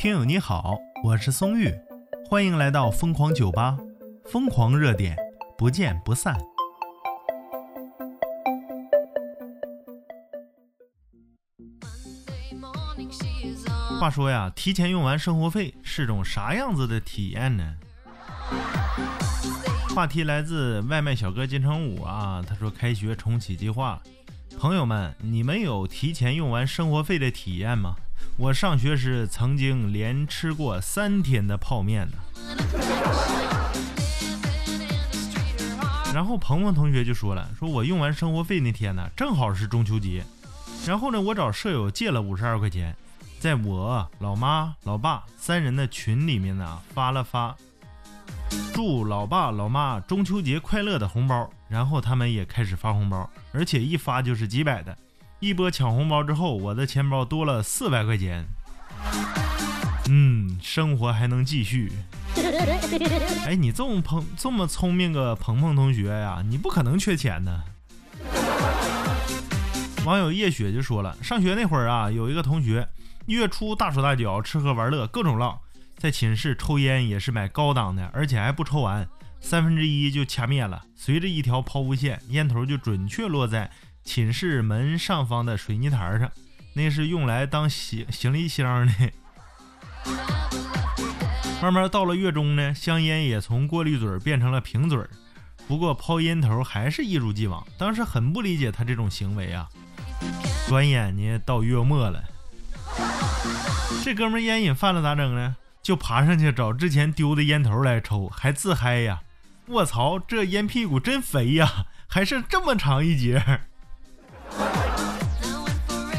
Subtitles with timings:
[0.00, 1.70] 听友你好，我是松玉，
[2.26, 3.76] 欢迎来到疯狂酒吧，
[4.24, 5.14] 疯狂热点，
[5.58, 6.34] 不见不散。
[14.00, 17.76] 话说呀，提前用完生活费是种啥样子的体验呢？
[19.94, 24.00] 话题来自外卖小哥金城武啊，他说开学重启计划，
[24.58, 27.96] 朋友们，你们有提前用完生活费的体验吗？
[28.36, 32.16] 我上学时曾经连吃过三天的泡面呢。
[36.12, 40.24] 然后鹏鹏同学就说了，说我用完生活费那天呢，正好是中秋节，
[40.86, 42.96] 然后呢，我找舍友借了五十二块钱，
[43.38, 47.54] 在我老妈、老爸三人的群里面呢发了发
[48.74, 54.96] 祝老爸老妈中秋节快乐的红包，然后他们也开始发红包，而且一发就是几百的。
[55.40, 58.46] 一波抢红包之后，我的钱包多了四百块钱。
[60.10, 61.90] 嗯，生活还能继续。
[63.46, 67.62] 哎，你这么鹏这么聪明个鹏鹏同学呀，你不可能缺钱呢。
[70.04, 72.86] 网友叶雪就说了，上学那会儿啊，有一个同学
[73.26, 75.58] 月初大手大脚吃喝玩乐各种浪，
[75.96, 79.08] 在寝室抽烟也是买高档的，而且还不抽完，
[79.40, 83.70] 三分之一就掐灭了，随着一条抛物线，烟头就准确落在。
[84.04, 86.30] 寝室门上方的水泥台上，
[86.74, 88.92] 那是用来当行行李箱的。
[91.62, 95.10] 慢慢到了月中呢，香烟也从过滤嘴变成了瓶嘴儿，
[95.68, 97.66] 不过抛烟头还是一如既往。
[97.76, 99.68] 当时很不理解他这种行为啊。
[100.68, 102.24] 转眼呢到月末了，
[104.02, 105.56] 这哥们烟瘾犯了咋整呢？
[105.82, 109.22] 就爬上去找之前丢的烟头来抽，还自嗨呀！
[109.68, 113.60] 卧槽，这烟屁股真肥呀，还剩这么长一截。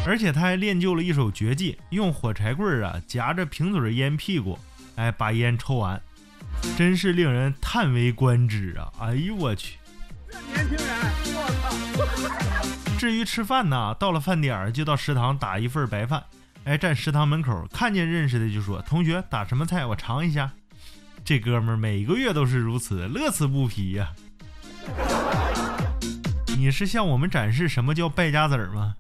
[0.06, 4.58] 而且他还练就了一手绝技，用火柴棍儿啊夹着瓶嘴烟屁股，
[4.96, 6.02] 哎，把烟抽完，
[6.78, 8.92] 真是令人叹为观止啊！
[9.00, 9.78] 哎呦我去，
[10.32, 10.96] 这年轻人，
[11.98, 12.98] 我操！
[12.98, 16.24] 至于吃饭呢，到了饭点儿就到食堂打一份白饭，
[16.64, 19.86] 哎，站食堂门口看见认识的就说：“同学打什么菜？
[19.86, 20.52] 我尝一下。”
[21.24, 24.12] 这哥们儿每个月都是如此，乐此不疲呀。
[26.58, 28.96] 你是向我们展示什么叫败家子儿吗？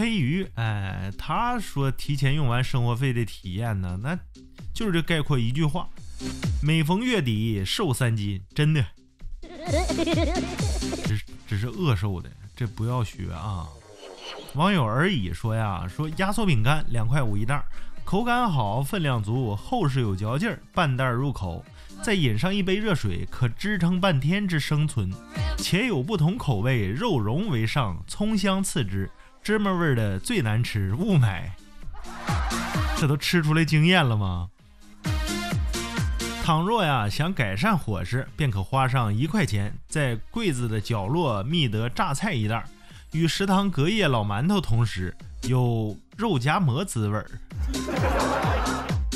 [0.00, 4.18] 黑鱼，哎，他说提前用完生活费的体验呢，那
[4.72, 5.86] 就是这概括一句话：
[6.62, 8.82] 每逢月底瘦三斤，真的，
[11.04, 13.68] 只只是饿瘦的，这不要学啊！
[14.54, 17.62] 网友而已说呀，说压缩饼干两块五一袋，
[18.02, 21.62] 口感好，分量足，厚实有嚼劲儿，半袋入口。
[22.02, 25.12] 再饮上一杯热水，可支撑半天之生存，
[25.58, 29.10] 且有不同口味，肉蓉为上，葱香次之，
[29.42, 31.50] 芝麻味的最难吃，勿买。
[32.96, 34.50] 这都吃出来经验了吗？
[36.44, 42.64] 倘若呀想改善伙食，便可花上一块钱，在柜子的角落觅得榨菜一袋，
[43.12, 47.30] 与食堂隔夜老馒头同食，有肉夹馍滋味儿。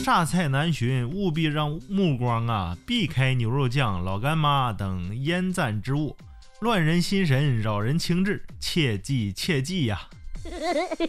[0.05, 6.17] 榨菜难寻，务必让目光啊避开牛肉酱、老干妈等腌赞之物，
[6.65, 10.09] 乱人心神，扰人情志，切记切记呀！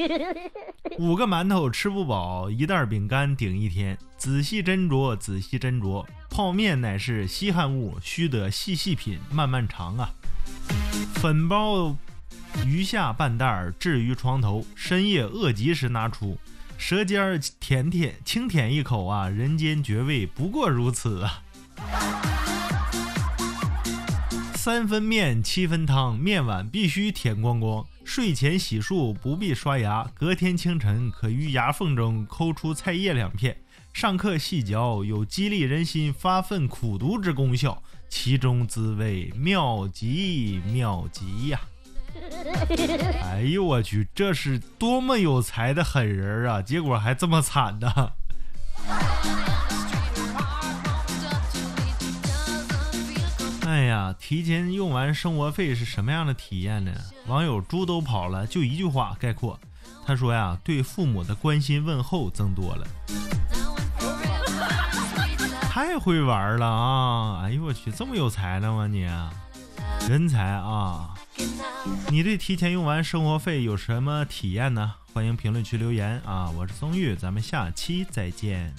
[1.00, 3.98] 五个馒头吃不饱，一袋饼干顶一天。
[4.18, 10.10] 仔细斟酌，仔细斟酌，泡面乃是稀罕物，须得细细品，慢慢尝啊！
[11.14, 11.96] 粉包
[12.66, 16.38] 余下半袋，置于床头，深夜饿极时拿出。
[16.78, 21.44] 舌尖舔舔，轻舔一口啊，人间绝味不过如此啊！
[24.66, 27.86] 三分面，七分汤，面碗必须舔光光。
[28.04, 33.56] 睡前洗漱不必刷牙，隔天清晨可于牙缝中抠出菜叶两片，
[33.94, 41.62] 上课细嚼，有激励人心、发愤苦读之功效，其中滋味妙极妙极呀！
[43.22, 46.60] 哎呦我去，这是多么有才的狠人啊！
[46.60, 48.14] 结果还这么惨呢。
[54.06, 56.92] 呀，提前用完生活费是什么样的体验呢？
[57.28, 59.60] 网友猪都跑了，就一句话概括。
[60.06, 62.88] 他说呀，对父母的关心问候增多了。
[65.62, 67.42] 太会玩了啊！
[67.44, 69.10] 哎呦我去，这么有才呢吗你？
[70.08, 71.16] 人才啊！
[72.10, 74.94] 你对提前用完生活费有什么体验呢？
[75.14, 76.50] 欢迎评论区留言啊！
[76.52, 78.74] 我是松玉，咱们下期再见。